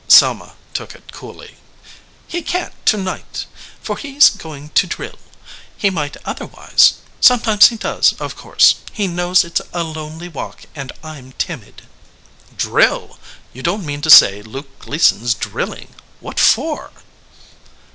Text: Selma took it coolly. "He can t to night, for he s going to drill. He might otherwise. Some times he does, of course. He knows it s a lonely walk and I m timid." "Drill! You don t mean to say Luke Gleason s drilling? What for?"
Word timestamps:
Selma 0.07 0.55
took 0.73 0.95
it 0.95 1.11
coolly. 1.11 1.57
"He 2.27 2.41
can 2.41 2.71
t 2.71 2.75
to 2.85 2.97
night, 2.97 3.45
for 3.83 3.95
he 3.97 4.17
s 4.17 4.31
going 4.31 4.69
to 4.69 4.87
drill. 4.87 5.19
He 5.77 5.91
might 5.91 6.17
otherwise. 6.25 6.93
Some 7.19 7.39
times 7.41 7.67
he 7.67 7.75
does, 7.75 8.13
of 8.13 8.35
course. 8.35 8.77
He 8.91 9.05
knows 9.05 9.43
it 9.43 9.59
s 9.61 9.67
a 9.71 9.83
lonely 9.83 10.27
walk 10.27 10.63
and 10.73 10.91
I 11.03 11.19
m 11.19 11.33
timid." 11.33 11.83
"Drill! 12.57 13.19
You 13.53 13.61
don 13.61 13.81
t 13.81 13.85
mean 13.85 14.01
to 14.01 14.09
say 14.09 14.41
Luke 14.41 14.79
Gleason 14.79 15.23
s 15.23 15.35
drilling? 15.35 15.93
What 16.19 16.39
for?" 16.39 16.89